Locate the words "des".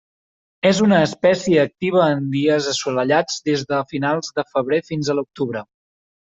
3.51-3.67